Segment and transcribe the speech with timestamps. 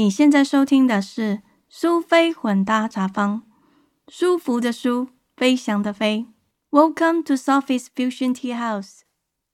[0.00, 3.42] 你现在收听的是苏菲混搭茶坊，
[4.08, 6.26] 舒服的舒，飞翔的飞。
[6.70, 9.00] Welcome to Sophie's Fusion Tea House.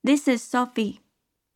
[0.04, 0.98] This is Sophie.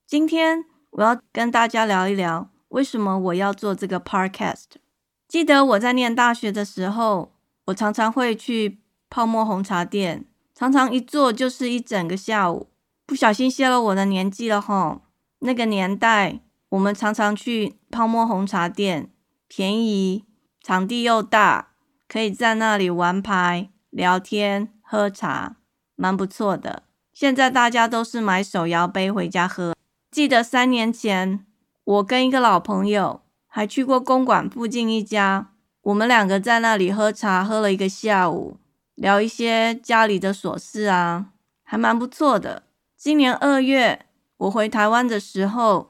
[0.08, 4.80] 今天我要跟大家聊一聊，为什么我要做这个 podcast。
[5.29, 7.30] 记得我在念大学的时候，
[7.66, 12.66] 我常常会去泡沫红茶店，常常一坐就是一整个下午。
[13.07, 15.02] 不小心泄露我的年纪了吼，
[15.38, 16.41] 那个年代。
[16.70, 19.10] 我们常常去泡沫红茶店，
[19.48, 20.24] 便宜，
[20.62, 21.72] 场地又大，
[22.06, 25.56] 可以在那里玩牌、聊天、喝茶，
[25.96, 26.84] 蛮不错的。
[27.12, 29.74] 现在大家都是买手摇杯回家喝。
[30.12, 31.44] 记得三年前，
[31.82, 35.50] 我跟一个老朋友还去过公馆附近一家，
[35.82, 38.58] 我们两个在那里喝茶，喝了一个下午，
[38.94, 41.32] 聊一些家里的琐事啊，
[41.64, 42.62] 还蛮不错的。
[42.96, 45.89] 今年二月我回台湾的时候。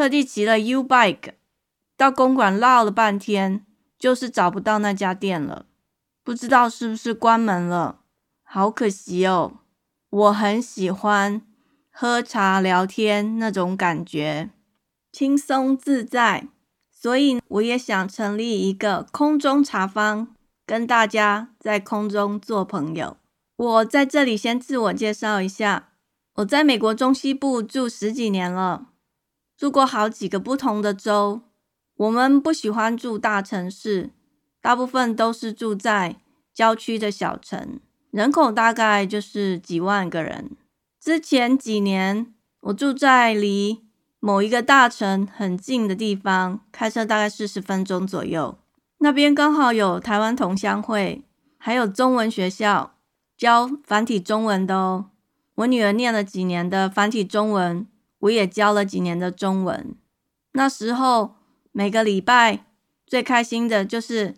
[0.00, 1.34] 特地骑了 U bike
[1.94, 3.66] 到公馆绕了半天，
[3.98, 5.66] 就是找不到那家店了，
[6.24, 8.00] 不知道是不是关门了，
[8.42, 9.58] 好可惜哦。
[10.08, 11.42] 我很喜欢
[11.90, 14.48] 喝茶聊天那种感觉，
[15.12, 16.48] 轻松自在，
[16.90, 20.34] 所以我也想成立一个空中茶坊，
[20.64, 23.18] 跟大家在空中做朋友。
[23.54, 25.90] 我在这里先自我介绍一下，
[26.36, 28.86] 我在美国中西部住十几年了。
[29.60, 31.42] 住过好几个不同的州，
[31.94, 34.08] 我们不喜欢住大城市，
[34.62, 36.16] 大部分都是住在
[36.54, 37.78] 郊区的小城，
[38.10, 40.56] 人口大概就是几万个人。
[40.98, 43.82] 之前几年，我住在离
[44.18, 48.56] 某一个大城很近的地方，开车大概四十分钟左右。
[49.00, 51.22] 那边刚好有台湾同乡会，
[51.58, 52.94] 还有中文学校
[53.36, 55.10] 教繁体中文的哦。
[55.56, 57.86] 我女儿念了几年的繁体中文。
[58.20, 59.96] 我也教了几年的中文，
[60.52, 61.36] 那时候
[61.72, 62.66] 每个礼拜
[63.06, 64.36] 最开心的就是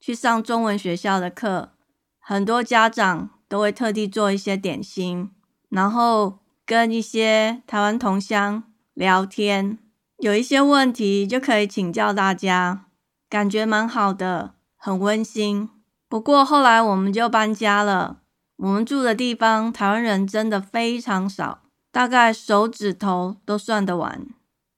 [0.00, 1.70] 去上中文学校的课，
[2.18, 5.30] 很多家长都会特地做一些点心，
[5.68, 8.64] 然后跟一些台湾同乡
[8.94, 9.78] 聊天，
[10.18, 12.86] 有一些问题就可以请教大家，
[13.28, 15.70] 感觉蛮好的，很温馨。
[16.08, 18.22] 不过后来我们就搬家了，
[18.56, 21.59] 我们住的地方台湾人真的非常少。
[21.92, 24.26] 大概手指头都算得完。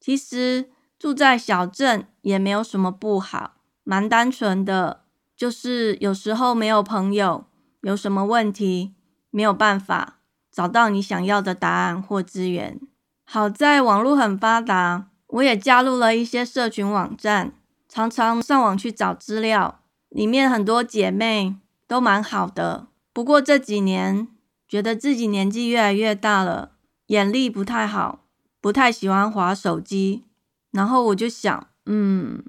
[0.01, 5.03] 其实住在小镇也没有什么不好，蛮单纯的。
[5.37, 7.47] 就是有时候没有朋友，
[7.81, 8.95] 有什么问题
[9.31, 10.21] 没有办法
[10.53, 12.81] 找到你想要的答案或资源。
[13.25, 17.55] 好在网络很发达，我也加入了一些社群网站，
[17.89, 19.81] 常常上网去找资料。
[20.11, 21.57] 里面很多姐妹
[21.89, 22.89] 都蛮好的。
[23.13, 24.29] 不过这几年
[24.69, 26.72] 觉得自己年纪越来越大了。
[27.13, 28.25] 眼力不太好，
[28.59, 30.25] 不太喜欢滑手机，
[30.71, 32.43] 然后我就想，嗯，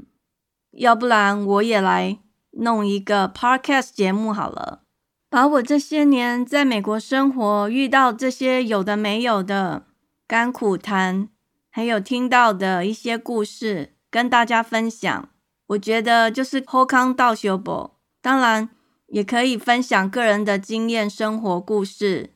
[0.72, 2.20] 要不然我也来
[2.52, 4.84] 弄一个 podcast 节目好了，
[5.30, 9.88] 把我这些年在美国生活遇到这些有的没有的
[10.26, 11.28] 甘苦谈，
[11.70, 15.30] 还有听到的一些故事跟大家分享。
[15.68, 18.70] 我觉得就是后康道修博，当然
[19.08, 22.30] 也可以分享个人的经验、生活故事。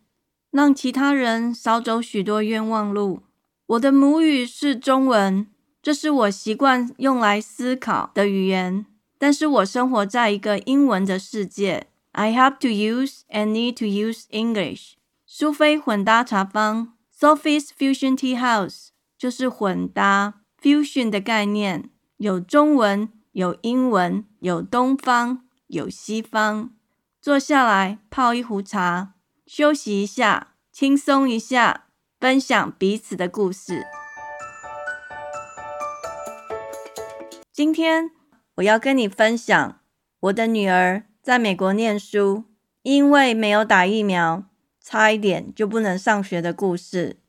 [0.51, 3.21] 让其他人少走许多冤枉路。
[3.67, 5.47] 我的母语是中文，
[5.81, 8.85] 这是我习惯用来思考的语言。
[9.19, 11.87] 但是我生活在一个英文的世界。
[12.11, 14.93] I have to use and need to use English。
[15.25, 26.71] 苏菲混搭茶坊 （Sophie's Fusion Tea House） 就是混搭 （fusion） 的概念，有中文，有英文，有东方，有西方。
[27.21, 29.13] 坐下来泡一壶茶。
[29.47, 31.85] 休息一下，轻松一下，
[32.19, 33.87] 分享彼此的故事。
[37.53, 38.11] 今天
[38.55, 39.79] 我要跟你分享
[40.19, 42.43] 我的女儿在美国念书，
[42.81, 44.43] 因为没有打疫苗，
[44.83, 47.21] 差一点就不能上学的故事。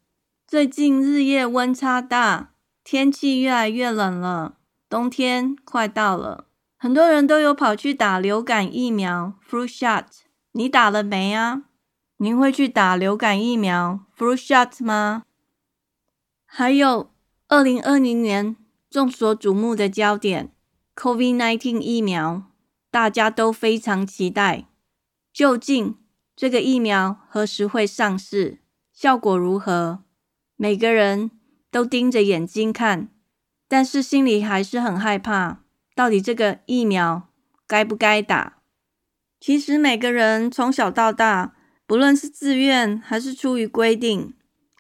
[0.44, 2.50] 最近日夜温差大，
[2.82, 4.56] 天气越来越冷了，
[4.88, 10.06] 冬天快到了，很多人都有跑去打流感疫苗 （flu shot）。
[10.52, 11.62] 你打了没啊？
[12.20, 15.22] 您会去打流感疫苗 （flu shot） 吗？
[16.44, 17.12] 还有，
[17.46, 18.56] 二零二零年
[18.90, 20.52] 众所瞩目的焦点
[20.96, 22.50] ——COVID-19 疫苗，
[22.90, 24.66] 大家都非常期待。
[25.32, 25.96] 究竟
[26.34, 28.58] 这个疫苗何时会上市？
[28.92, 30.02] 效果如何？
[30.56, 31.30] 每个人
[31.70, 33.08] 都盯着眼睛看，
[33.68, 35.60] 但是心里还是很害怕。
[35.94, 37.28] 到底这个疫苗
[37.68, 38.58] 该不该打？
[39.38, 41.54] 其实每个人从小到大。
[41.88, 44.34] 不论是自愿还是出于规定，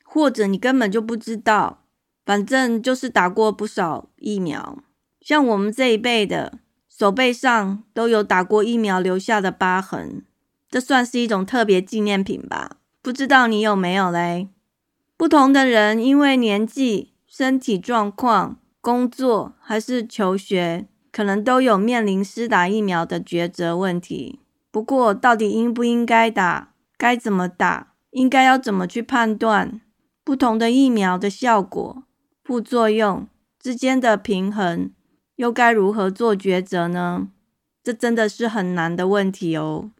[0.04, 1.84] 或者你根本就不知道，
[2.26, 4.84] 反正就是打过不少疫苗。
[5.22, 10.22] 像我们这一辈的，手背上都有打过疫苗留下的疤痕，
[10.70, 12.76] 这算是一种特别纪念品吧？
[13.00, 14.50] 不知道你有没有嘞？
[15.16, 24.40] 不同的人因为年纪、身体状况、工作还是求学，可能都有面临施打疫苗的抉择问题。
[24.70, 26.74] 不过，到底应不应该打？
[26.98, 27.94] 该怎么打？
[28.10, 29.80] 应该要怎么去判断
[30.24, 32.02] 不同的疫苗的效果、
[32.42, 33.28] 副作用
[33.60, 34.90] 之间的平衡？
[35.36, 37.28] 又该如何做抉择呢？
[37.84, 39.90] 这真的是很难的问题哦。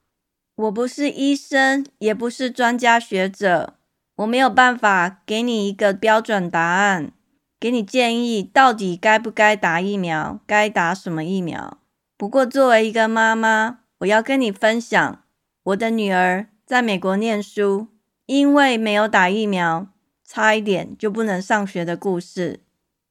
[0.56, 3.75] 我不是医生，也不是专家学者。
[4.17, 7.12] 我没有办法给你一个标准答案，
[7.61, 11.79] 给你建议到底该不该打疫苗，该打什么疫苗。
[12.17, 15.23] 不过作为一个妈妈，我要跟你分享
[15.62, 17.88] 我的女儿在美国念书，
[18.26, 19.88] 因为没有打疫苗，
[20.23, 22.61] 差一点就不能上学的故事。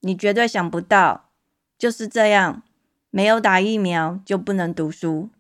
[0.02, 1.32] 你绝对想不到，
[1.76, 2.62] 就是这样，
[3.10, 5.32] 没有打疫苗就不能读书。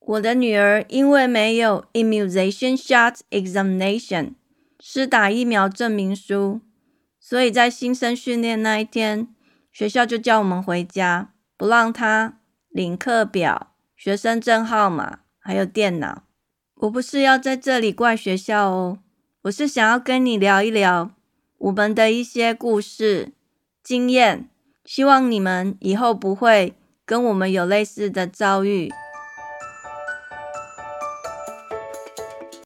[0.00, 4.34] 我的女儿因为没有 immunization shot examination。
[4.78, 6.60] 是打疫苗证明书，
[7.18, 9.34] 所以在新生训练那一天，
[9.72, 12.38] 学校就叫我们回家，不让她
[12.68, 16.25] 领课表、学生证号码还有电脑。
[16.80, 18.98] 我不是要在这里怪学校哦，
[19.44, 21.10] 我是想要跟你聊一聊
[21.56, 23.32] 我们的一些故事
[23.82, 24.50] 经验，
[24.84, 26.74] 希望你们以后不会
[27.06, 28.92] 跟我们有类似的遭遇。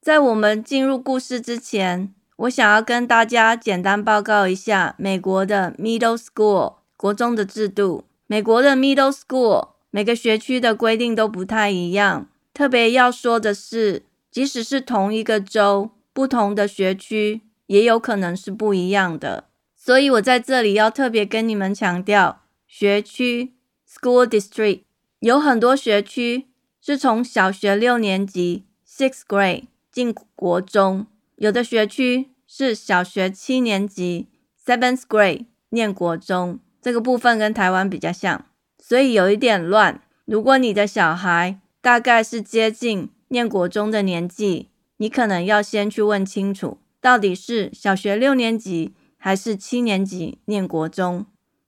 [0.02, 8.02] 在我们进入故事之前，我想要跟大家简单报告一下美国的 middle school 国中的制度。
[8.26, 12.26] 美国的 middle school 每个学区的规定都不太一样。
[12.60, 19.44] 特别要说的是，即使是同一个州，不同的学区也有可能是不一样的。
[19.74, 23.54] 所以我在这里要特别跟你们强调，学区
[23.88, 24.82] school district
[25.20, 26.48] 有很多学区
[26.82, 29.64] 是从小学六年级 sixth grade。
[29.90, 34.28] 进国中，有的学区是小学七年级
[34.62, 38.44] （seventh grade） 念国中，这个部分跟台湾比较像，
[38.78, 40.02] 所以有一点乱。
[40.26, 44.68] 如果你的小孩大概是接近念国中的年纪，
[44.98, 51.24] 你可能要先去问清楚，到底是小学六年级还是七年级念国中。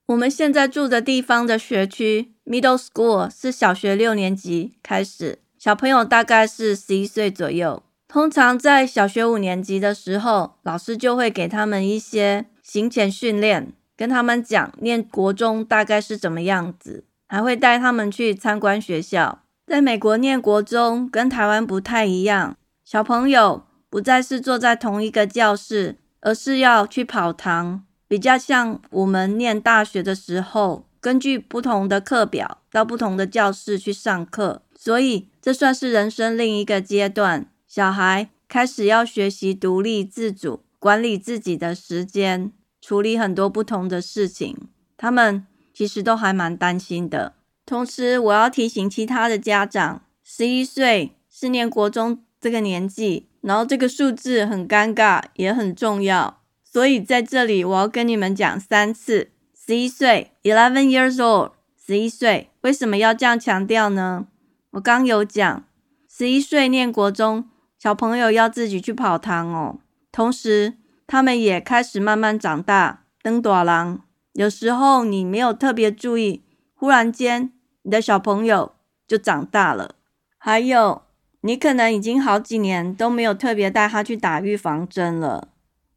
[0.06, 7.82] 我们现在住的地方的学区 （middle school） 是小学六年级开始，小朋友大概是十一岁左右。
[8.06, 19.38] 通常在小学五年级的时候，老师就会给他们一些行前训练，跟他们讲念国中大概是怎么样子，还会带他们去参观学校。
[19.66, 34.62] 在美国念国中跟台湾不太一样，小朋友不再是坐在同一个教室，而是要去跑堂，比较像我们念大学的时候，根据不同的课表到不同的教室去上课。
[34.74, 37.46] 所以这算是人生另一个阶段。
[37.68, 44.68] 小孩开始要学习独立自主，管理自己的时间，处理很多不同的事情。
[44.96, 47.34] 他们其实都还蛮担心的。
[47.64, 56.40] 同时，我要提醒其他的家长，十一岁是念国中这个年纪，然后这个数字很尴尬，也很重要。
[56.64, 62.50] 所以在这里，我要跟你们讲三次：十一岁，eleven years old，十一岁。
[62.62, 64.26] 为什么要这样强调呢？
[64.72, 65.64] 我刚有讲，
[66.08, 67.48] 十一岁念国中。
[67.78, 69.80] 小朋友要自己去跑堂哦，
[70.12, 74.02] 同时他们也开始慢慢长大，登短廊。
[74.34, 76.44] 有时候你没有特别注意，
[76.82, 78.72] 忽然间你的小朋友
[79.06, 79.94] 就长大了。
[80.36, 81.02] 还有，
[81.42, 85.46] 你可能已经好几年都没有特别带他去打预防针了，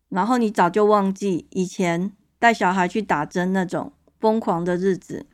[0.10, 5.26] 然后你早就忘记以前带小孩去打针那种疯狂的日子。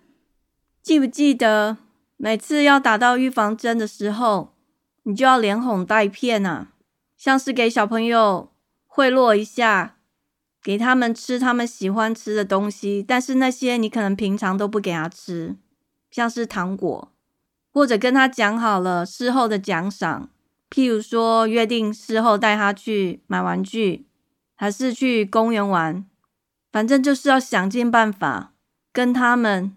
[0.82, 1.76] 记不记得
[2.16, 4.54] 每次要打到预防针的时候？
[5.04, 6.72] 你就要连哄带骗啊，
[7.18, 8.54] 像是给小朋友
[8.88, 9.98] 贿赂一下，
[10.64, 15.56] 给他们吃他们喜欢吃的东西，但是那些你可能平常都不给他吃，
[16.10, 17.12] 像是糖果，
[17.74, 20.30] 或者跟他讲好了事后的奖赏，
[20.70, 24.06] 譬如说约定事后带他去买玩具，
[24.56, 26.06] 还是去公园玩，
[26.72, 28.54] 反正就是要想尽办法
[28.94, 29.76] 跟他们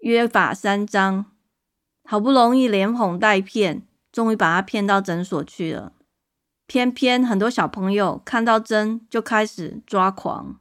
[0.00, 1.26] 约法三章，
[2.04, 3.82] 好不容易连哄带骗。
[4.12, 5.90] 终于把他骗到诊所去了，
[6.72, 10.56] 偏偏很多小朋友看到针就开始抓狂，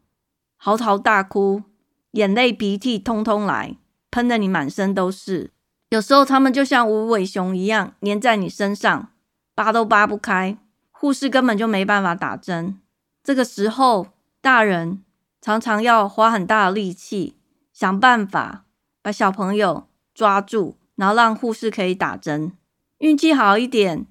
[0.58, 1.64] 嚎啕大哭，
[2.12, 3.78] 眼泪鼻涕通通来，
[4.10, 5.52] 喷的你满身都是。
[5.88, 9.08] 有时候他们就像无尾熊一样粘在你身上，
[9.56, 10.58] 扒都扒不开，
[10.92, 12.78] 护士根本就没办法打针。
[13.24, 14.08] 这个时候，
[14.42, 15.02] 大人
[15.42, 17.38] 常常要花很大的力气，
[17.72, 18.66] 想办法
[19.02, 22.52] 把小朋友抓住，然后让护士可以打针。
[22.98, 24.06] 运气好一点，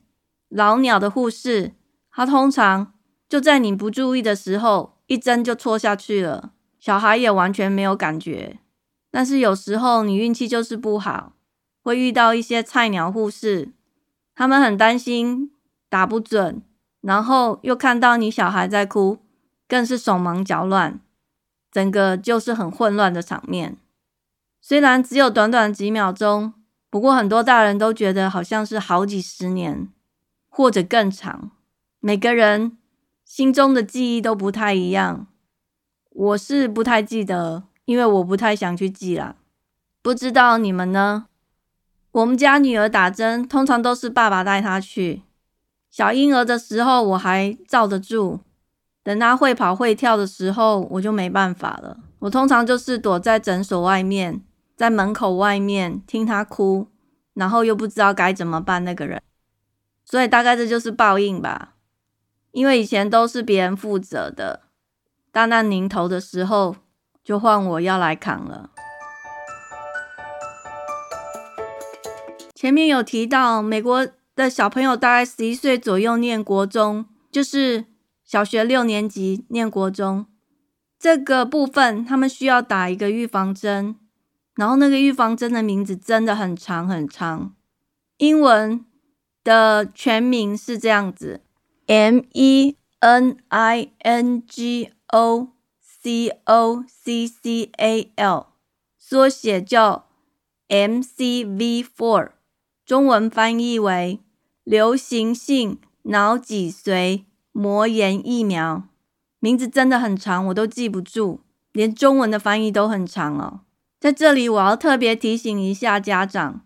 [0.48, 1.74] 老鸟的护士，
[2.20, 2.92] 他通常
[3.30, 8.58] 就在你不注意的时候，一针就戳下去了，小孩也完全没有感觉。
[9.10, 11.32] 但是有时候你运气就是不好，
[11.82, 13.70] 会遇到一些菜鸟护士，
[14.34, 15.50] 他们很担心
[15.88, 16.60] 打不准，
[17.00, 19.20] 然后又看到你小孩在哭，
[19.66, 21.00] 更是手忙脚乱，
[21.72, 23.78] 整个就是很混乱的场面。
[24.60, 26.52] 虽然只有短短几秒钟，
[26.90, 29.88] 不过很多大人都觉得好像是好几十年
[30.50, 31.52] 或者更长。
[32.00, 32.76] 每个人
[33.24, 35.26] 心中的记忆都不太一样，
[36.10, 37.64] 我是不太记得。
[37.84, 39.34] 因为我不太想去记啦，
[40.00, 41.26] 不知道你们呢？
[42.12, 45.22] 我们家女儿打针，通常都是爸爸带她去。
[45.90, 48.40] 小婴儿的时候我还罩得住，
[49.02, 51.98] 等她会跑会跳的时候，我就没办法了。
[52.20, 54.40] 我通常就是躲在诊所外面，
[54.76, 56.86] 在门口外面听她哭，
[57.34, 59.20] 然后又不知道该怎么办那个人。
[60.04, 61.74] 所以大概这就是报应吧。
[62.52, 64.62] 因为以前都是别人负责的，
[65.30, 66.76] 大难临头的时候。
[67.22, 68.70] 就换我要来扛了。
[72.54, 77.84] 前面有提到，美国的小朋友大概十一岁左右念国中，就是
[78.24, 80.26] 小学六年级念国中
[80.98, 83.94] 这个部分，他们需要打一个预防针，
[84.56, 87.54] 然后那个预防针的名字真的很长很长，
[88.16, 88.84] 英文
[89.44, 91.42] 的全名是这样子
[91.90, 95.48] ：M E N I N G O。
[96.02, 98.46] C O C C A L，
[98.96, 100.06] 缩写叫
[100.68, 102.30] M C V Four，
[102.86, 104.18] 中文翻译为
[104.64, 108.84] 流行性脑脊髓膜炎疫苗。
[109.40, 111.40] 名字真的很长，我都记不住，
[111.72, 113.60] 连中文的翻译都很长哦。
[114.00, 116.62] 在这里，我要特别提醒一下家长，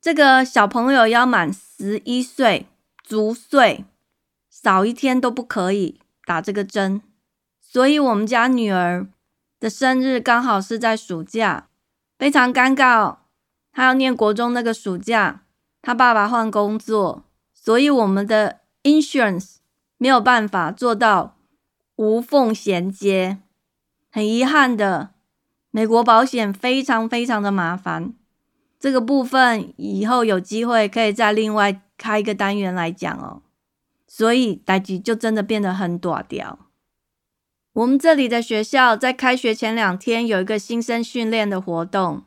[0.00, 2.68] 这个小朋友要满十一岁
[3.04, 3.84] 足岁，
[4.62, 7.02] 早一天都不可以打这个针。
[7.60, 9.08] 所以，我们家女儿
[9.58, 11.68] 的生日刚好是在暑假，
[12.16, 13.16] 非常尴尬。
[13.72, 15.42] 她要念国中那个暑假，
[15.80, 19.56] 她爸爸换工作，所以我们的 insurance
[19.98, 21.36] 没有办法做到
[21.96, 23.38] 无缝衔接。
[24.10, 25.10] 很遗憾的，
[25.70, 28.14] 美国保险非常非常的麻烦。
[28.78, 33.42] 这个部分以后有机会可以再另外开一个单元来讲哦。
[34.14, 36.58] 所以，代际就真的变得很短调。
[37.72, 42.24] 我们这里的学校在开学前两天有一个新生训练的活动，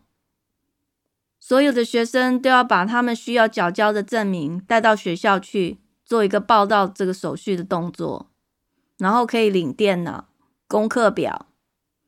[1.39, 8.31] 所有的学生都要把他们需要缴交的证明带到学校去做一个报到这个手续的动作，
[8.97, 10.29] 然后可以领电脑、
[10.67, 11.45] 功课表。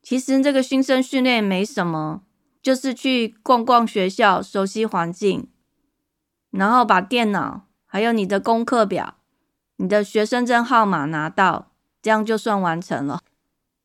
[0.01, 2.24] 其实这个新生训练没什么，
[2.63, 5.48] 就是去逛逛学校，熟悉环境，
[6.50, 9.16] 然后把电脑还有你的功课表、
[9.77, 11.72] 你的学生证号码拿到。
[12.00, 13.22] 这样就算完成了。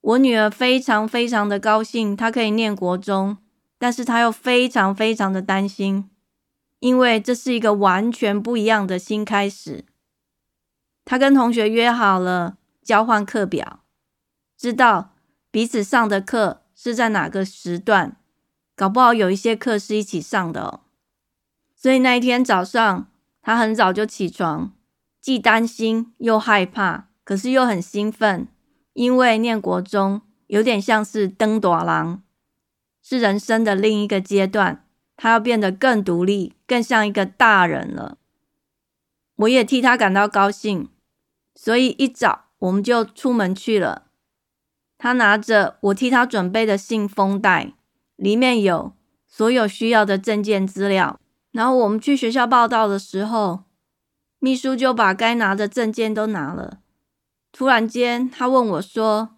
[0.01, 3.39] 我女儿非常非常的高兴，她可以念国中，
[3.79, 6.09] 但是她又非常非常的担心，
[6.79, 9.85] 因为这是一个完全不一样的新开始。
[11.05, 13.81] 她跟同学约好了交换课表，
[14.57, 15.15] 知道
[15.51, 18.19] 彼此上的课是在哪个时段，
[18.77, 20.81] 搞不好有一些课是一起上的哦。
[21.75, 23.09] 所以那一天早上，
[23.41, 24.73] 她很早就起床，
[25.23, 27.09] 既担心又害怕。
[27.25, 28.49] 可是又很兴奋，
[28.95, 32.21] 因为念国中有点像是登短廊，
[33.01, 34.85] 是人生的另一个阶段，
[35.17, 38.19] 他要变得更独立，更像一个大人了。
[39.37, 40.89] 我也替他感到高兴，
[41.55, 44.09] 所以一早我们就出门去了。
[44.99, 47.73] 他拿着我替他准备的信封袋，
[48.17, 48.93] 里面有
[49.27, 51.19] 所有需要的证件资料。
[51.53, 53.63] 然后我们去学校报道的时候，
[54.45, 56.81] 秘书就把该拿的证件都拿了。
[57.53, 59.37] 突然间，他问我说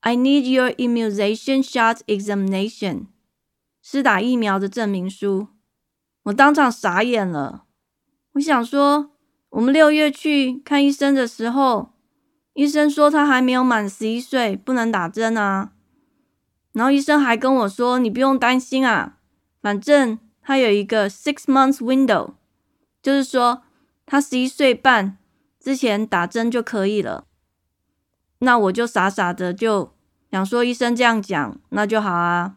[0.00, 3.08] ：“I need your immunization shot examination，
[3.82, 5.48] 是打疫苗的证明书。”
[6.24, 7.64] 我当场傻眼了。
[8.32, 9.10] 我想说，
[9.50, 11.90] 我们六月去看医生的时候，
[12.54, 15.72] 医生说他还没有满十一岁，不能打针啊。
[16.72, 19.18] 然后医生还跟我说：“你不用担心啊，
[19.60, 22.30] 反正他有一个 six months window，
[23.02, 23.64] 就是说
[24.08, 25.16] 他十一岁半。”
[25.60, 27.26] 之前打针就可以了，
[28.38, 29.92] 那我就傻傻的就
[30.30, 32.56] 想说医生这样讲，那就好啊，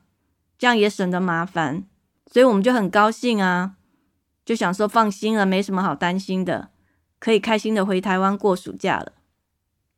[0.58, 1.84] 这样也省得麻烦，
[2.28, 3.74] 所以我们就很高兴啊，
[4.46, 6.70] 就想说放心了，没什么好担心的，
[7.20, 9.14] 可以开心的回台湾过暑假了。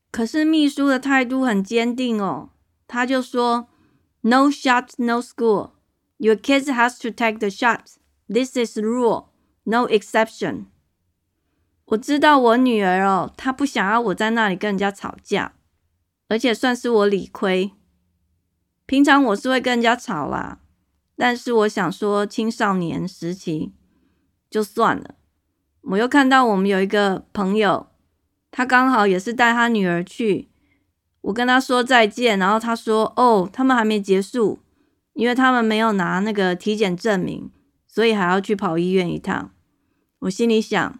[0.09, 2.49] 可是秘书的态度很坚定哦，
[2.87, 3.67] 他就说
[4.21, 7.97] “No shot, no school”，Your kids has to take the shot.
[8.27, 9.25] This is rule,
[9.65, 10.67] no exception.
[11.85, 15.53] 我知道我女儿哦，她不想要我在那里跟人家吵架，
[16.29, 17.71] 而且算是我理亏。
[18.85, 20.59] 平常我是会跟人家吵啦，
[21.15, 23.73] 但是我想说青少年时期
[24.49, 25.15] 就算了。
[25.81, 27.87] 我又看到我们有一个朋友，
[28.49, 30.49] 他刚好也是带他女儿去，
[31.21, 34.59] 我跟他说再见，然后他说：“哦，他们还没结束，
[35.13, 37.51] 因为他们没有拿那个体检证明，
[37.85, 39.51] 所以还要去跑医院一趟。”
[40.19, 40.99] 我心里想。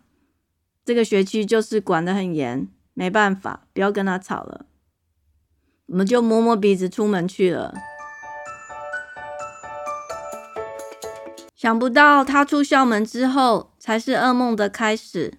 [0.86, 4.66] 这个学期就是管得很严，没办法，不要跟他吵了。
[5.86, 7.74] 我们就摸摸鼻子出门去了。
[11.56, 15.36] 想不到他出校门之后，才是噩梦的开始。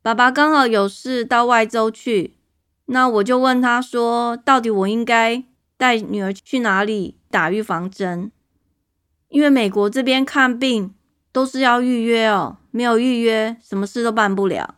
[0.00, 2.36] 爸爸刚好有事到外州去，
[2.86, 5.42] 那我就问他说：“到底我应该
[5.76, 8.30] 带女儿去哪里打预防针？
[9.28, 10.94] 因为美国这边看病
[11.32, 14.76] 都是要预约哦，没有预约，什么事都办不了。”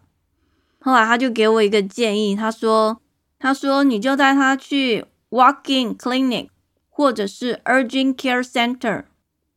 [0.87, 3.01] 后来他就给我一个建议，他说
[3.41, 6.51] ：“他说你就带他去 Walk-in Clinic
[6.89, 9.03] 或者是 Urgent Care Center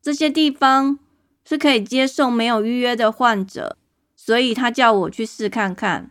[0.01, 0.97] 这些地方
[1.45, 3.77] 是可以接受没有预约的患者，
[4.15, 6.09] 所以他叫我去试看看。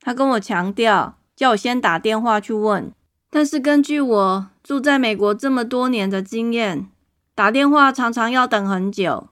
[0.00, 2.92] 他跟我强调，叫我先打电话去问。
[3.30, 6.88] 但是根据我住在美国这么多年的经验，
[7.36, 9.28] 打电话常常要等很久，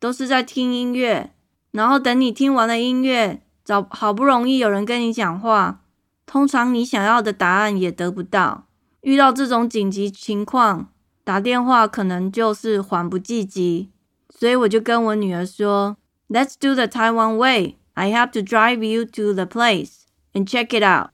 [0.00, 1.30] 都是在听音乐，
[1.70, 5.82] 然后等你听完了音乐。”找好不容易有人跟你讲话，
[6.24, 8.64] 通常你想要的答案也得不到。
[9.02, 10.88] 遇到这种紧急情况，
[11.22, 13.90] 打电话可能就是缓不济急。
[14.30, 15.98] 所以我就跟我女儿说
[16.30, 17.76] ：“Let's do the Taiwan way.
[17.92, 21.10] I have to drive you to the place and check it out。”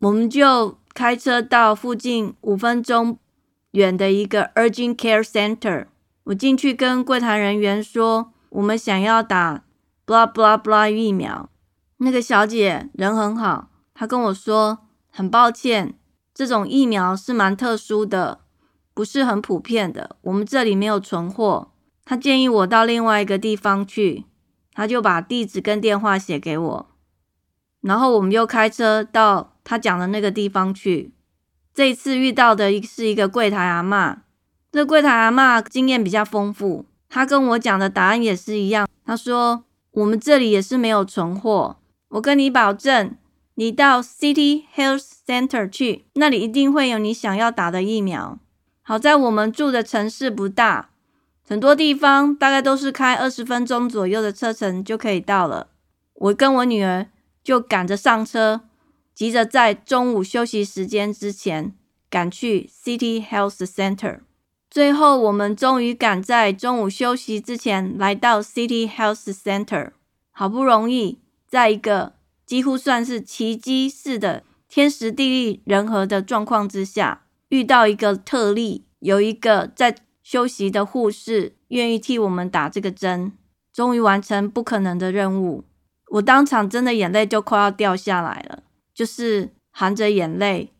[0.00, 3.20] 我们就开车到附近五分钟
[3.70, 5.86] 远的一个 Urgent Care Center。
[6.24, 9.62] 我进去跟柜台人员说：“我们想要打
[10.04, 11.48] blah blah blah 疫苗。”
[12.04, 15.94] 那个小姐人很好，她跟我说很抱歉，
[16.34, 18.40] 这种疫苗是蛮特殊的，
[18.92, 21.70] 不是很普遍的，我们这里没有存货。
[22.04, 24.24] 她建议我到另外一个地方去，
[24.72, 26.90] 她就把地址跟电话写给我，
[27.82, 31.14] 然后我们又开车到她讲的那个地方去。
[31.72, 34.16] 这一次遇到的是一个柜台阿嬷，
[34.72, 38.88] 这柜台阿嬷经验比较丰富，她跟我讲的答案也是一样。
[39.06, 39.62] 她说
[39.92, 41.76] 我们这里也是没有存货。
[42.12, 43.16] 我跟你保证，
[43.54, 48.38] 你到 City Health Center 去，那里一定会有你想要打的疫苗。
[48.82, 50.90] 好在我们住的城市不大，
[51.42, 55.68] 很多地方大概都是开二十分钟左右的车程就可以到了。
[56.14, 57.06] 我跟我女儿
[57.42, 58.60] 就赶着上车，
[59.14, 61.72] 急着在中午休息时间之前
[62.10, 64.20] 赶去 City Health Center。
[64.68, 69.92] 最后，我们终于赶在中午休息之前来到 City Health Center，
[70.30, 71.21] 好不容易。
[71.52, 72.14] 在一个
[72.46, 83.32] 几乎算是奇迹式的天时地利人和的状况之下，遇到一个特例，有一个在休息的护士愿意替我们打这个针，
[83.70, 85.64] 终于完成不可能的任务。
[86.12, 88.62] 我当场真的眼泪就快要掉下来了，
[88.94, 90.72] 就是含着眼泪，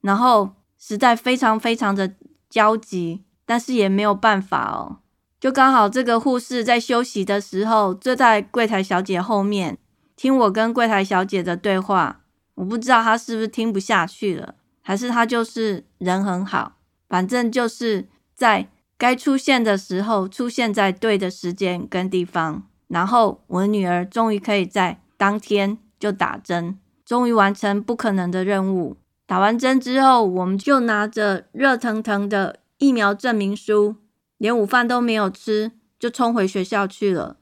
[0.00, 2.14] 然后实在非常非常的
[2.48, 4.98] 焦急，但是也没有办法哦。
[5.40, 9.76] 就刚好这个护士在休息的时候，坐在柜台小姐后面。
[10.20, 12.20] 听我跟柜台小姐的对话，
[12.56, 16.76] 我不知道她是不是听不下去了，还是她就是人很好，
[17.08, 22.64] 反正就是在该出现的时候出现在对的时间跟地方。
[22.88, 28.98] 然后我女儿终于可以在当天就打针，终于完成不可能的任务。
[29.24, 33.96] 打完针之后，我们就拿着热腾腾的疫苗证明书，
[34.36, 37.38] 连午饭都没有吃，就冲回学校去了。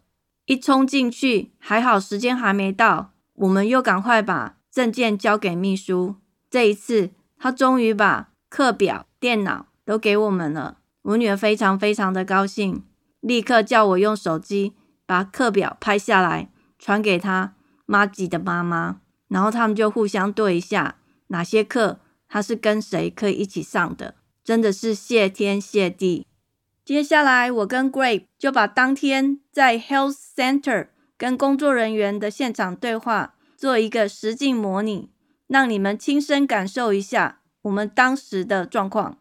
[0.48, 6.16] 一冲进去，还好时间还没到，我们又赶快把证件交给秘书。
[6.48, 10.78] 这一次，他终于把课表、电脑都给我们了。
[11.02, 12.82] 我女儿非常非常的高兴，
[13.20, 14.72] 立刻叫我用手机
[15.04, 24.14] 把课表拍下来，传给他妈吉的妈妈，然后他们就互相对一下哪些课他是跟谁可以一起上的。
[24.42, 26.26] 真的是谢天谢地。
[26.87, 35.09] 接下来，我跟 Grape 就把当天在 Health Center 跟工作人员的现场对话做一个实境模拟，
[35.47, 39.17] 让你们亲身感受一下我们当时的状况。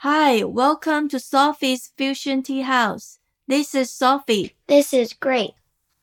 [0.00, 3.16] Hi, welcome to Sophie's Fusion Tea House.
[3.46, 4.52] This is Sophie.
[4.66, 5.54] This is great.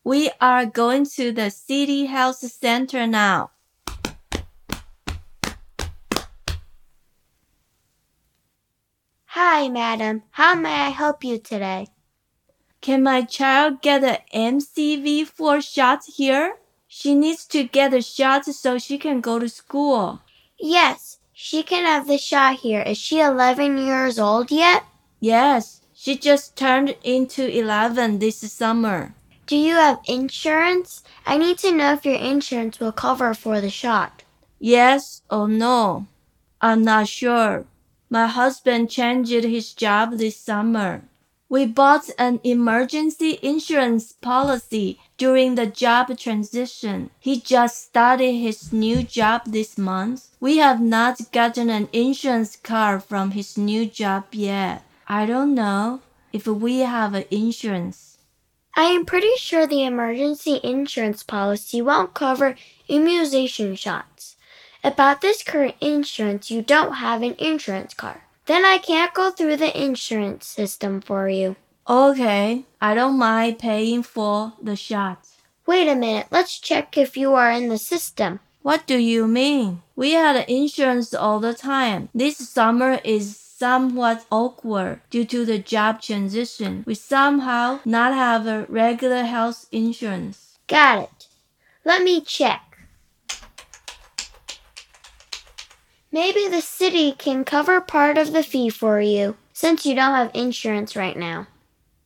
[0.04, 3.52] We are going to the City Health Center now.
[9.35, 10.25] Hi, madam.
[10.33, 11.87] How may I help you today?
[12.81, 16.57] Can my child get a MCV4 shot here?
[16.89, 20.21] She needs to get a shot so she can go to school.
[20.59, 22.83] Yes, she can have the shot here.
[22.83, 24.83] Is she 11 years old yet?
[25.21, 29.15] Yes, she just turned into 11 this summer.
[29.47, 31.05] Do you have insurance?
[31.25, 34.25] I need to know if your insurance will cover for the shot.
[34.59, 36.09] Yes or no?
[36.61, 37.65] I'm not sure.
[38.13, 41.03] My husband changed his job this summer.
[41.49, 47.11] We bought an emergency insurance policy during the job transition.
[47.21, 50.29] He just started his new job this month.
[50.41, 54.83] We have not gotten an insurance card from his new job yet.
[55.07, 56.01] I don't know
[56.33, 58.19] if we have an insurance.
[58.77, 62.57] I am pretty sure the emergency insurance policy won't cover
[62.89, 64.37] immunization shots.
[64.83, 68.21] About this current insurance, you don't have an insurance card.
[68.47, 71.57] Then I can't go through the insurance system for you.
[71.89, 75.37] Okay, I don't mind paying for the shots.
[75.67, 78.41] Wait a minute, let's check if you are in the system.
[78.63, 79.83] What do you mean?
[79.97, 82.09] We had insurance all the time.
[82.15, 86.85] This summer is somewhat awkward due to the job transition.
[86.87, 90.59] We somehow not have a regular health insurance.
[90.67, 91.29] Got it.
[91.85, 92.70] Let me check.
[96.13, 100.31] Maybe the city can cover part of the fee for you since you don't have
[100.35, 101.47] insurance right now.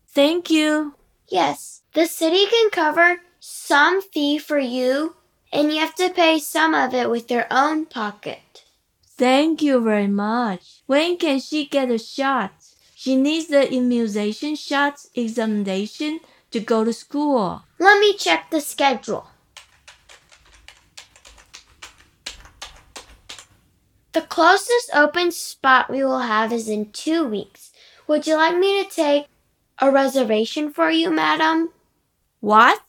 [0.09, 0.95] Thank you.
[1.29, 5.17] Yes, the city can cover some fee for you
[5.53, 8.65] and you have to pay some of it with your own pocket.
[9.07, 10.83] Thank you very much.
[10.87, 12.53] When can she get a shot?
[12.95, 17.63] She needs the immunization shot examination to go to school.
[17.79, 19.29] Let me check the schedule.
[24.15, 27.73] The closest open spot we will have is in two weeks.
[28.07, 29.27] Would you like me to take
[29.81, 31.71] a reservation for you, madam?
[32.39, 32.81] What?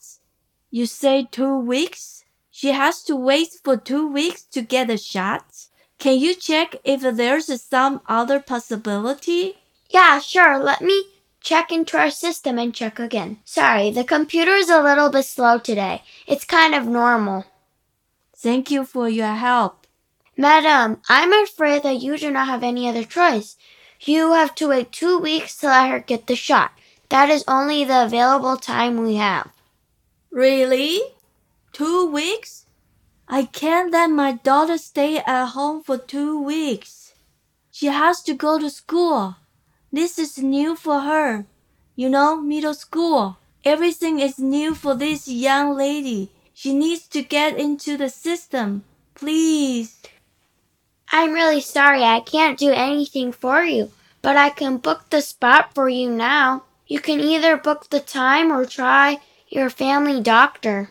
[0.70, 2.26] You say two weeks?
[2.52, 5.66] She has to wait for two weeks to get a shot?
[5.98, 9.58] Can you check if there's some other possibility?
[9.90, 10.60] Yeah, sure.
[10.60, 11.06] Let me
[11.42, 13.40] check into our system and check again.
[13.46, 16.04] Sorry, the computer is a little bit slow today.
[16.28, 17.46] It's kind of normal.
[18.36, 19.85] Thank you for your help.
[20.38, 23.56] Madam, I'm afraid that you do not have any other choice.
[24.02, 26.72] You have to wait two weeks to let her get the shot.
[27.10, 29.52] That is only the available time we have.
[30.32, 31.02] Really?
[31.72, 32.66] Two weeks?
[33.28, 37.14] I can't let my daughter stay at home for two weeks.
[37.72, 39.38] She has to go to school.
[39.92, 41.46] This is new for her.
[41.96, 43.38] You know, middle school.
[43.64, 46.32] Everything is new for this young lady.
[46.54, 48.84] She needs to get into the system.
[49.16, 50.02] Please.
[51.18, 53.90] I'm really sorry I can't do anything for you,
[54.22, 56.64] but I can book the spot for you now.
[56.88, 60.90] You can either book the time or try your family doctor.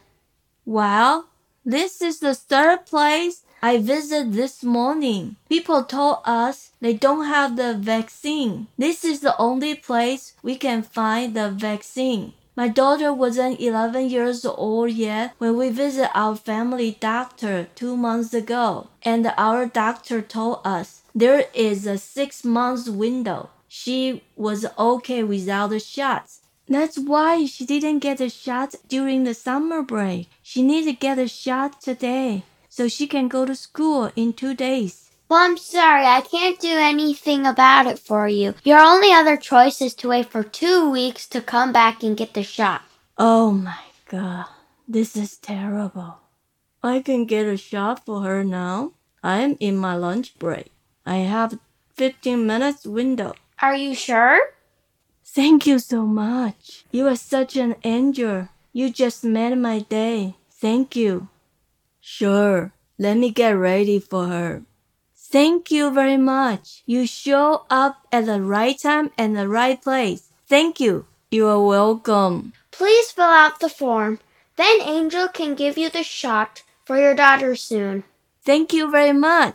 [0.64, 1.28] Well,
[1.62, 5.36] this is the third place I visited this morning.
[5.50, 8.68] People told us they don't have the vaccine.
[8.78, 12.32] This is the only place we can find the vaccine.
[12.56, 18.32] My daughter wasn't 11 years old yet when we visited our family doctor two months
[18.32, 23.50] ago, and our doctor told us there is a six months window.
[23.66, 26.42] She was okay without the shots.
[26.68, 30.28] That's why she didn't get a shot during the summer break.
[30.40, 34.54] She needs to get a shot today so she can go to school in two
[34.54, 35.10] days.
[35.28, 38.54] Well, I'm sorry, I can't do anything about it for you.
[38.62, 42.34] Your only other choice is to wait for two weeks to come back and get
[42.34, 42.82] the shot.
[43.16, 44.46] Oh my god,
[44.86, 46.18] this is terrible.
[46.82, 48.92] I can get a shot for her now.
[49.22, 50.70] I'm in my lunch break.
[51.06, 51.58] I have
[51.94, 53.34] 15 minutes window.
[53.62, 54.38] Are you sure?
[55.24, 56.84] Thank you so much.
[56.92, 58.48] You are such an angel.
[58.72, 60.36] You just made my day.
[60.50, 61.28] Thank you.
[62.00, 64.62] Sure, let me get ready for her.
[65.33, 66.81] Thank you very much.
[66.85, 70.31] You show up at the right time and the right place.
[70.47, 71.05] Thank you.
[71.29, 72.53] You are welcome.
[72.71, 74.17] Please fill out the form.
[74.55, 78.03] Then Angel can give you the shot for your daughter soon.
[78.43, 79.53] Thank you very much.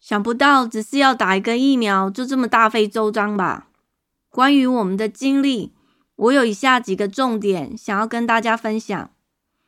[0.00, 3.68] 想不到只是要打一个疫苗，就这么大费周章吧？
[4.30, 5.72] 关于我们的经历，
[6.16, 9.10] 我有以下几个重点想要跟大家分享。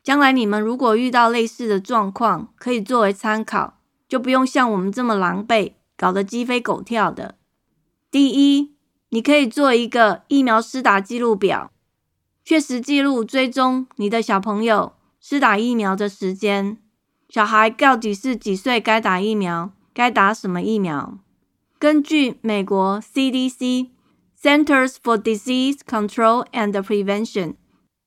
[0.03, 7.35] 将来你们如果遇到类似的状况，可以作为参考，就不用像我们这么狼狈，搞得鸡飞狗跳的。
[8.09, 8.75] 第一，
[9.09, 11.71] 你可以做一个疫苗施打记录表，
[12.43, 16.77] 确实记录追踪你的小朋友施打疫苗的时间，
[17.29, 21.19] 小孩到底是几岁该打疫苗，该打什么疫苗。
[21.77, 23.89] 根据美国 CDC
[24.41, 27.53] Centers for Disease Control and Prevention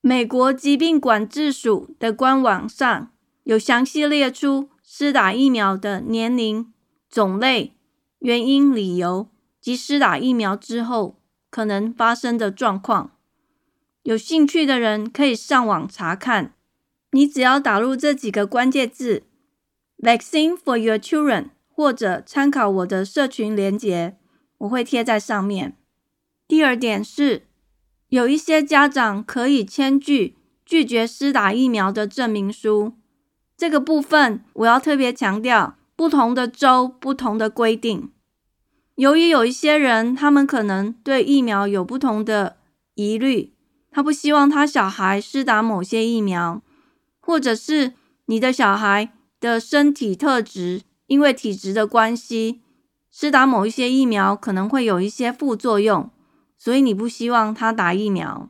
[0.07, 3.11] 美国疾病管制署的官网上
[3.45, 6.71] 有详细列出施打疫苗的年龄、
[7.09, 7.73] 种类、
[8.19, 9.31] 原因、理由
[9.63, 13.13] 及施打疫苗之后可能发生的状况。
[14.03, 16.53] 有兴趣的人可以上网查看。
[17.13, 19.23] 你只要打入这几个关键字
[19.97, 24.19] “vaccine for your children”，或者参考我的社群连结，
[24.59, 25.79] 我会贴在上面。
[26.47, 27.47] 第二点是，
[28.09, 32.95] 有一些家长可以签具拒绝施打疫苗的证明书。
[33.57, 38.11] 这个部分我要特别强调，不同的州不同的规定。
[38.97, 42.57] 由于有一些人，他们可能对疫苗有不同的
[42.95, 43.53] 疑虑。
[43.91, 46.63] 他不希望他小孩施打某些疫苗，
[47.21, 47.93] 或者是
[48.27, 52.61] 你的小孩的身体特质，因为体质的关系，
[53.11, 56.11] 施打某一些疫苗可能会有一些副作用，
[56.65, 58.49] 所以你不希望他打疫苗。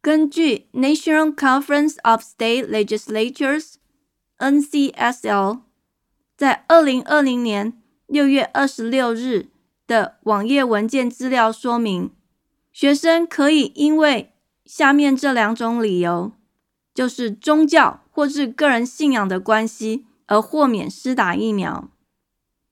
[0.00, 5.58] 根据 National Conference of State Legislatures（NCSL）
[6.36, 9.48] 在二零二零年六月二十六日
[9.88, 12.12] 的网页文件资料说明，
[12.72, 14.32] 学生可以因为
[14.64, 16.30] 下面这两种理由，
[16.94, 21.90] 就是宗教或是个人信仰的关系而豁免施打疫苗。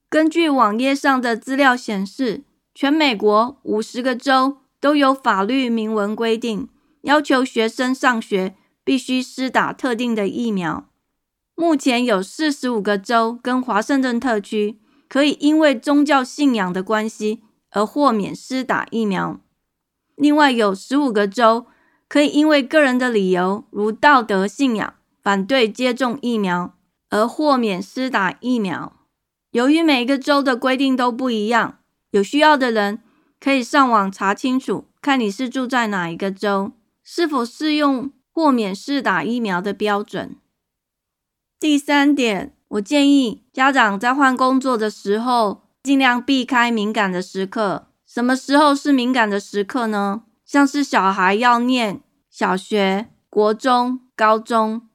[0.08, 6.68] 根据网页上的资料显示，全美国五十个州都有法律明文规定，
[7.02, 10.88] 要求学生上学必须施打特定的疫苗。
[11.54, 19.40] 目前有四十五个州跟华盛顿特区可以因为宗教信仰的关系而豁免施打疫苗，
[20.14, 21.66] 另外有十五个州。
[22.10, 26.74] 可以因为个人的理由，如道德信仰，反对接种疫苗
[27.10, 28.96] 而豁免施打疫苗。
[29.50, 31.80] 由于每个州的规定都不一样，
[32.12, 33.02] 有需要的人
[33.40, 36.72] 可以上网查清楚，看你是住在哪一个州，
[37.05, 40.37] 是否适用豁免试打疫苗的标准。
[41.61, 47.87] 第三点，我建议家长在换工作的时候，尽量避开敏感的时刻。
[48.07, 50.22] 什么时候是敏感的时刻呢？
[50.44, 54.88] 像是小孩要念小学、国中、高中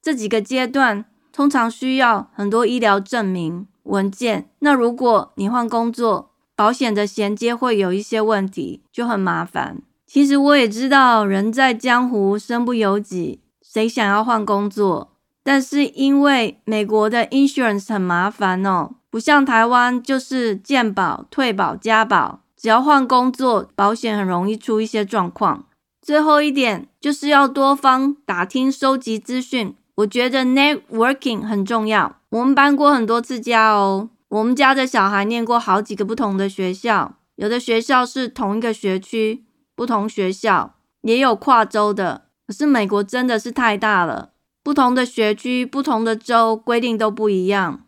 [0.00, 4.50] 这几个阶段，通常需要很多医疗证明文件。
[4.60, 6.29] 那如果你换工作，
[6.60, 9.80] 保险的衔接会有一些问题，就很麻烦。
[10.06, 15.16] 其实我也知道，人在江湖身不由己，谁想要换工作？
[15.42, 22.40] 但是因为美国的 insurance 很麻烦哦，不像台湾就是健保、退保、加保。
[22.54, 25.64] 只要换工作，保险很容易出一些状况。
[26.02, 29.74] 最后一点就是要多方打听、收集资讯。
[29.94, 32.16] 我觉得 networking 很重要。
[32.28, 39.44] 我们搬过很多次家哦，我们家的小孩念过好几个不同的学校，有的学校是同一个学区，
[39.76, 42.28] 不同学校也有跨州的。
[42.46, 44.30] 可是美国真的是太大了，
[44.64, 47.84] 不同的学区、不同的州规定都不一样，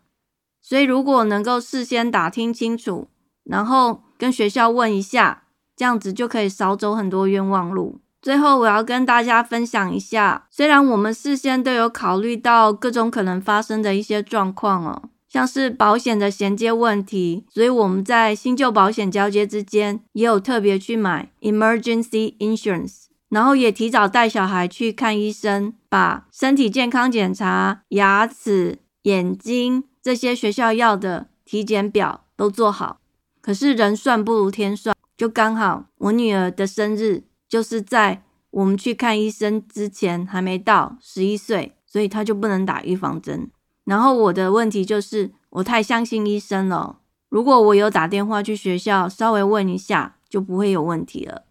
[0.61, 3.09] 所以如果能够事先打听清楚，
[3.43, 4.03] 然后。
[4.15, 5.43] 跟学校问一下，
[5.75, 7.99] 这样子就可以少走很多冤枉路。
[8.21, 32.99] 最后，我要跟大家分享一下，虽然我们事先都有考虑到各种可能发生的一些状况哦，像是保险的衔接问题，所以我们在新旧保险交接之间也有特别去买 emergency insurance，然后也提早带小孩去看医生，把身体健康检查、牙齿、眼睛这些学校要的体检表都做好。
[33.41, 43.49] 可是人算不如天算，就刚好我女儿的生日就是在我们去看医生之前还没到十一岁，所以她就不能打预防针。
[43.85, 51.43] 然后我的问题就是我太相信医生了，如果我有打电话去学校稍微问一下，就不会有问题了。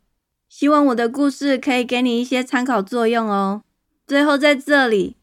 [0.48, 3.62] 希望我的故事可以给你一些参考作用哦。
[4.06, 5.16] 最后在这里，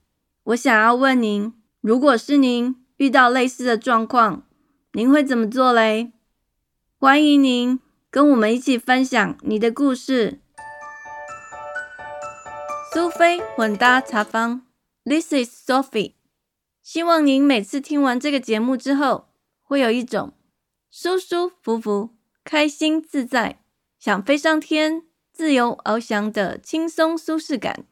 [0.44, 4.44] 我想要问您，如果是您遇到类似的状况，
[4.94, 6.12] 您会怎么做嘞？
[7.00, 7.80] 欢迎您
[8.12, 10.40] 跟我们一起分享你的故事。
[12.94, 14.64] 苏菲混搭茶坊
[15.06, 16.19] ，This is Sophie。
[16.92, 19.28] 希望您每次听完这个节目之后，
[19.62, 20.34] 会有一种
[20.90, 23.62] 舒舒服服、开心自在、
[24.00, 27.86] 想飞上天、自由翱翔的轻松舒适感。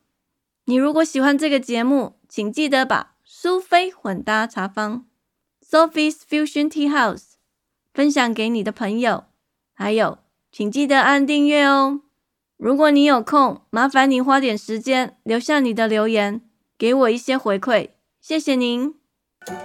[0.65, 5.05] 你如果喜欢这个节目，请记得把苏菲混搭茶坊
[5.63, 7.33] （Sophie's Fusion Tea House）。
[7.93, 9.25] 分享给你的朋友，
[9.75, 10.17] 还有，
[10.51, 12.01] 请记得按订阅哦。
[12.57, 16.41] 如果你有空，麻烦你花点时间留下你的留言，
[16.79, 17.89] 给我一些回馈，
[18.27, 18.93] 谢谢您。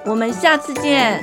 [0.04, 1.20] 我们下次见。